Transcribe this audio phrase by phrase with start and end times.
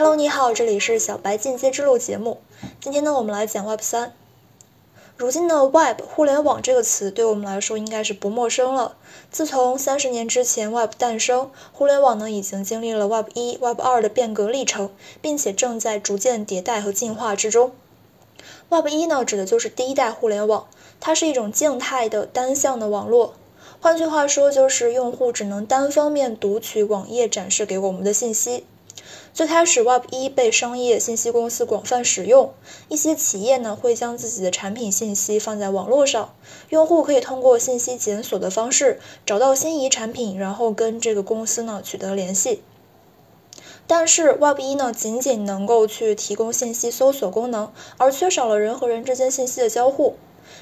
[0.00, 2.38] Hello，你好，这里是小白进阶之路节目。
[2.80, 4.14] 今天呢，我们来讲 Web 三。
[5.18, 8.96] 如今呢 Web 互联网这个词对我们来说应该是不陌生了。
[9.30, 14.88] 自从三十年之前 Web 诞生，互联网呢已经经历了 Web 一、Web 二的变革历程，
[15.20, 17.72] 并且正在逐渐迭代和进化之中。
[18.70, 20.66] Web 一呢，指的就是第一代互联网，
[20.98, 23.34] 它是一种静态的单向的网络。
[23.82, 28.64] 换句话说，就是用户只能单方面读取网页展示给我们的信息。
[29.32, 32.52] 最开始，Web 一被商业信息公司广泛使用，
[32.88, 36.34] 一些企业呢会将自己的产品信息放在网络上，
[36.68, 42.62] 用户可以通过信息检索的方式找到心仪产品，然后跟这个公司呢取得联系。
[43.86, 50.16] 但是，Web 一呢仅仅能够去提供信息搜索功能，而缺少了人和人之间信息的交互。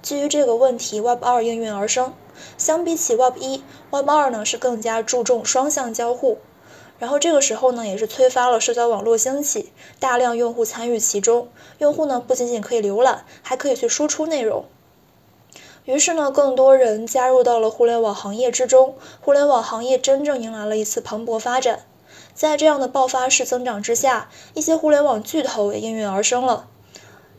[0.00, 2.14] 基于这个问题，Web 二应运而生。
[2.56, 6.38] 相比起 Web 一，Web 二呢是更加注重双向交互。
[6.98, 11.48] 然后这个时候呢，也是催发了社交网络兴起，大量用户参与其中。
[11.78, 14.64] 用户呢不仅仅可以浏览，还可以去输出内容。
[15.84, 21.80] 于是呢，更多人加入到了互联网行业之中，互联网行业真正迎来了一次蓬勃发展。
[22.34, 26.68] 在这样的爆发式增长之下，一些互联网巨头也应运而生了。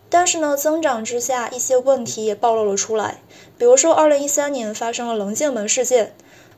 [0.09, 3.21] 但是呢，增长之下，一些问题也暴露了出来。
[3.57, 6.13] 比如说，二零一三年发生了棱镜门事件。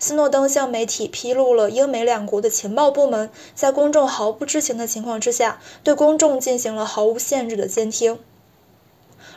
[0.05, 8.19] 斯诺登向媒体披露了英美两国的情报部门在公众毫不知情的情况之下，对公众进行了毫无限制的监听。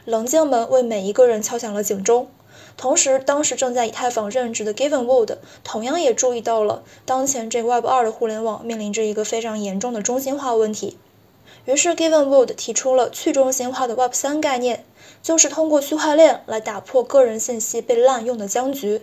[0.05, 2.29] 棱镜门为每一个人敲响了警钟。
[2.77, 10.99] 同时，当时正在以太坊任职的 Gavin Wood 同样也注意到了当前这个 Web 二的互联网面临着一个非常严重的中心化问题。
[11.65, 14.85] 于是，Gavin Wood 提出了去中心化的 Web 三概念，
[15.23, 19.01] 就是通过区块链来打破个人信息被滥用的僵局。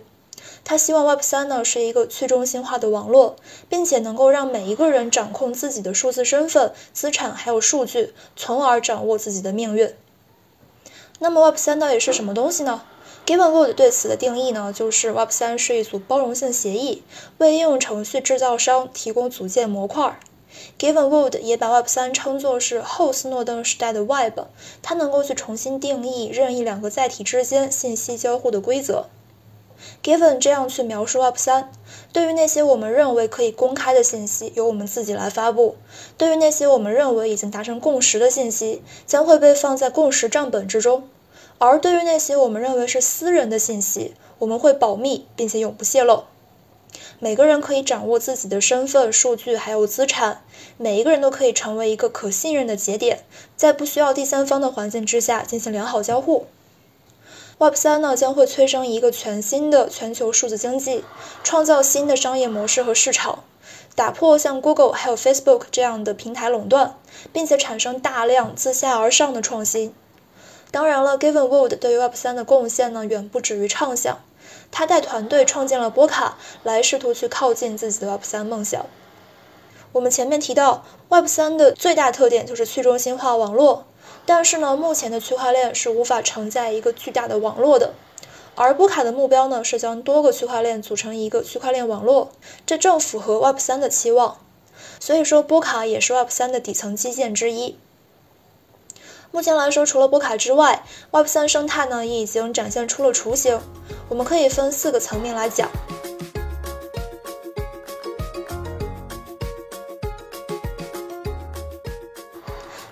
[0.64, 3.36] 他希望 Web 三呢是一个去中心化的网络，
[3.68, 9.94] 并且能够让每一个人掌控自己的数字身份、资产还有数据，从而掌握自己的命运。
[11.18, 12.82] 那么 Web 三到底是什么东西呢
[13.24, 17.02] ？Gavin Wood 对此的定义呢，就是 Web 三是一组包容性协议，
[17.38, 20.20] 为应用程序制造商提供组件模块。
[20.78, 24.38] Gavin Wood 也把 Web 三称作是后斯诺登时代的 Web，
[24.82, 29.06] 它能够去重新定义任意两个载体之间信息交互的规则。
[30.02, 31.70] Given 这样去描述 Web 三，
[32.12, 35.76] 对于那些我们认为可以公开的信息，由我们自己来发布；
[36.16, 41.02] 对于那些我们认为已经达成共识的信息，将会被放在共识账本之中；
[41.58, 46.24] 而对于那些我们认为是私人的信息，我们会保密并且永不泄露。
[47.18, 50.42] 每个人可以掌握自己的身份、数据还有资产，
[50.76, 53.24] 每一个人都可以成为一个可信任的节点，
[53.56, 56.46] 在不需要第三方的环境之下进行良好交互。
[57.58, 61.02] Web 三呢将会催生一个全新的全球数字经济，
[61.42, 63.44] 创造新的商业模式和市场，
[63.94, 66.98] 打破像 Google 还有 Facebook 这样的平台垄断，
[67.32, 69.94] 并且产生大量自下而上的创新。
[70.70, 74.18] 当然了，Gavin Wood 对于 Web 三的贡献呢远不止于畅想，
[74.70, 78.84] 他带团队创建了波卡，来试图去靠近自己的 Web 三梦想。
[79.92, 83.86] 我们前面提到，Web 三的最大特点就是去中心化网络。
[84.26, 87.94] 但是呢，目前的区块链是无法承载一个巨大的网络的，
[88.56, 92.32] 而波卡的目标呢是将多个区块链组成一个区块链网络，
[92.66, 94.38] 这正符合 Web 三的期望。
[94.98, 97.78] 所以说，波卡也是 Web 三的底层基建之一。
[99.30, 103.60] 目前来说，除了波卡之外，Web 三生态呢也已经展现出了雏形。
[104.08, 105.70] 我们可以分四个层面来讲。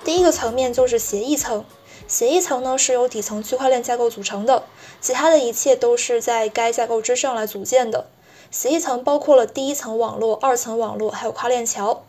[0.04, 1.64] 第一个层面就是协议层，
[2.06, 4.64] 协议层呢是由底层区块链架构组成的，
[5.00, 8.06] 其他的一切都是在该架构之上来组建的。
[8.50, 12.04] 协议层包括了第一层网络、二层网络，还有跨链桥。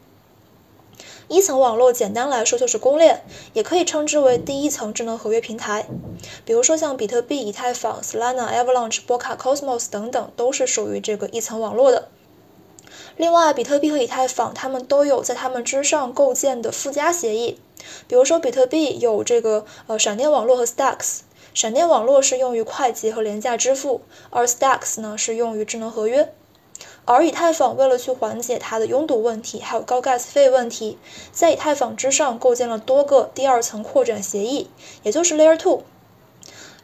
[1.28, 3.24] 一层网络简单来说就是公链，
[3.54, 5.88] 也可以称之为第一层智能合约平台。
[6.44, 12.10] 比如说像比特币、以太坊、Solana、Avalanche、波卡、Cosmos 等等，都是属于这个一层网络的。
[13.18, 17.60] 另外，比特币和以太坊它们都有在它们之上构建的附加协议。
[18.08, 21.20] 比如说，比特币有这个呃闪电网络和 Stacks，
[21.54, 26.34] 闪电网络是用于快捷和廉价支付，而 Stacks 呢是用于智能合约。
[27.06, 30.98] 而以太坊为了去缓解它的拥堵问题，还有高 gas 费问题，
[31.32, 34.70] 在以太坊之上构建了多个第二层扩展协议，
[35.04, 35.84] 也就是 Layer Two。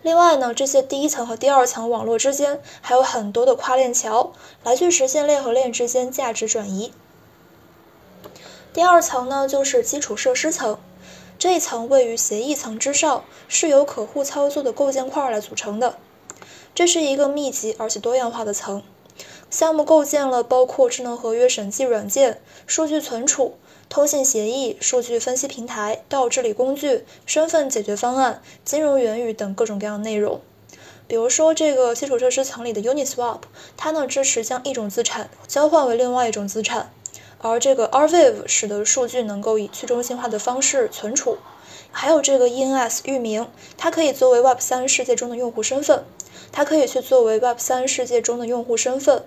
[0.03, 4.31] 另外呢，这些第一层和第二层网络之间还有很多的跨链桥，
[4.63, 6.94] 来去实现链和链之间价值转移。
[8.74, 10.77] 第二层呢，就是基础设施层，
[11.41, 15.97] 这一层位于协议层之上，是由可互操作的构建块来组成的。
[16.75, 18.83] 这是一个密集而且多样化的层，
[19.49, 23.55] 项目构建了包括智能合约审计软件、数据存储、
[23.89, 30.39] 通信协议、数据分析平台、到治理工具、身份解决方案、金融元宇等各种各样的内容。
[31.07, 33.39] 比如说，这个基础设施层里的 Uniswap，
[33.75, 36.93] 它呢支持将一种资产交换为另外一种资产，
[37.41, 41.38] 而这个 Arweave 使得数据能够以去中心化的方式存储。
[41.91, 43.47] 还有这个 ENS 域名，
[43.77, 46.05] 它可以作为 Web 三世界中的用户身份，
[46.51, 49.25] 它可以去作为 Web 三世界中的用户身份。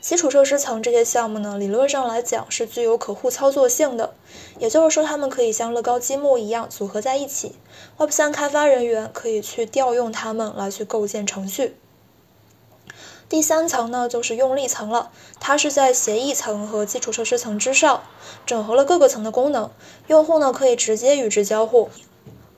[0.00, 4.14] 基础设施层这些项目呢，理论上来讲是具有可互操作性的，
[4.58, 7.52] 也就是说，它们可以像乐高积木一样组合在一起。
[7.98, 11.76] Web 三开发人员可以去调用它们来去构建程序。
[13.28, 18.04] 第三层呢，就是用力层了，它是在协议层和基础设施层之上，
[18.46, 19.70] 整合了各个层的功能，
[20.06, 21.90] 用户呢可以直接与之交互。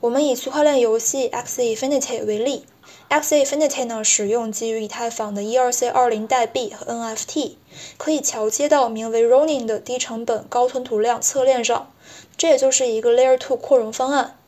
[0.01, 2.65] 我们以区块链游戏 X Infinity 为例。
[3.09, 7.55] ，X Infinity 呢，使用基于以太坊的 ERC20 代币和 NFT，
[7.97, 11.91] 可以桥接到名为 Ronin 的低成本高吞吐量侧链上，
[12.37, 14.38] 这也就是一个 Layer 2扩容方案。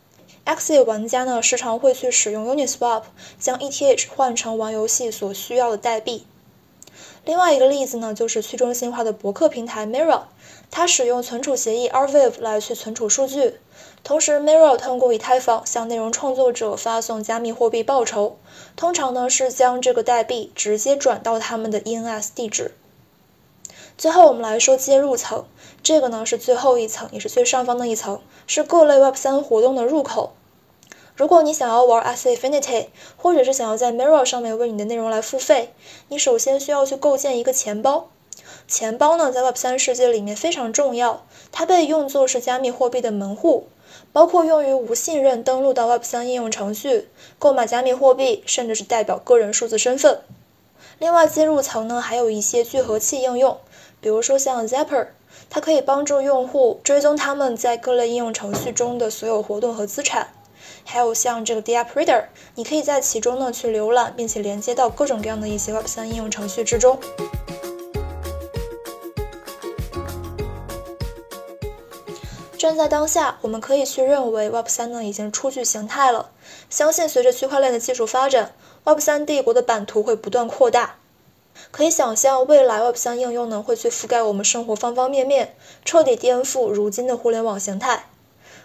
[0.43, 3.03] Axie 玩家呢，时常会去使用 Uniswap
[3.39, 6.25] 将 ETH 换成玩游戏所需要的代币。
[7.23, 10.23] 另外一个例子呢，就是去中心化的博客平台 Mirror，
[10.71, 13.59] 它使用存储协议 Arweave 来去存储数据。
[14.03, 18.37] 同时，Mirror 通过以太坊向内容创作者发送加密货币报酬，
[18.75, 22.71] 通常呢是将这个代币直接转到他们的 ENS 地址。
[24.01, 25.45] 最后，我们来说接入层，
[25.83, 30.33] 这个呢是最后一层，也是最上方的一层，是各类 Web3 活动的入口。
[31.15, 35.75] 如果你想要玩 Axie Infinity，或者是想要在 Mirror 上面为你的内容来付费，
[36.07, 38.09] 你首先需要去构建一个钱包。
[38.67, 43.67] 钱包呢，在 Web3 世界里面非常重要，它被用作是加密货币的门户。
[44.11, 47.07] 包括用于无信任登录到 Web3 应用程序、
[47.37, 50.21] 购买加密货币，甚至是代表个人数字身份。
[50.97, 53.57] 另外，接入层呢还有一些聚合器应用，
[54.01, 55.09] 比如说像 Zapper，
[55.47, 60.33] 它可以帮助用户追踪他们在各类应用程序中的所有活动和资产。
[60.83, 62.25] 还有像这个 Diapreader，
[62.55, 66.99] 你可以在其中呢去浏览，并且连接到各种各样的一些 Web3 应用程序之中。
[72.57, 76.31] 站在当下，我们可以去认为 Web 三呢已经初具形态了。
[76.69, 78.53] 相信随着区块链的技术发展
[78.83, 80.95] ，Web 三帝国的版图会不断扩大。
[81.71, 88.07] 可以想象，未来 Web 三应用呢会去覆盖我们生活方方面面，彻底颠覆如今的互联网形态。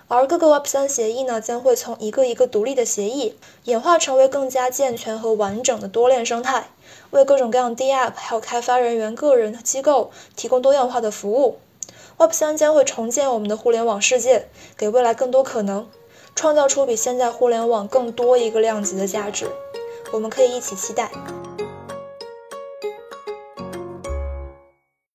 [0.09, 6.69] 而各个 Web 三协议呢将会从一个一个独立的协议，演化成为更加健全和完整的多链生态，
[7.11, 11.59] 为各种各样 DApp 还有开发人员、个人机构提供多样化的服务。
[12.19, 15.89] Web 三将会重建我们的互联网世界，给未来更多可能，
[16.35, 19.49] 创造出比现在互联网更多一个量级的价值。
[20.13, 21.11] 我们可以一起期待。